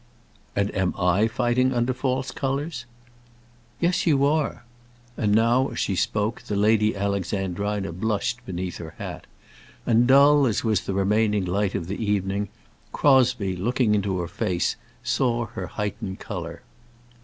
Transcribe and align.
"And 0.55 0.75
am 0.75 0.95
I 0.97 1.27
fighting 1.27 1.73
under 1.75 1.93
false 1.93 2.31
colours?" 2.31 2.85
"Yes, 3.79 4.07
you 4.07 4.25
are." 4.25 4.65
And 5.15 5.31
now, 5.31 5.67
as 5.67 5.77
she 5.77 5.95
spoke, 5.95 6.41
the 6.41 6.55
Lady 6.55 6.95
Alexandrina 6.95 7.91
blushed 7.93 8.43
beneath 8.43 8.77
her 8.77 8.95
hat; 8.97 9.27
and 9.85 10.07
dull 10.07 10.47
as 10.47 10.63
was 10.63 10.81
the 10.85 10.95
remaining 10.95 11.45
light 11.45 11.75
of 11.75 11.85
the 11.85 12.03
evening, 12.03 12.49
Crosbie, 12.91 13.55
looking 13.55 13.93
into 13.93 14.17
her 14.17 14.27
face, 14.27 14.75
saw 15.03 15.45
her 15.45 15.67
heightened 15.67 16.17
colour. 16.19 16.63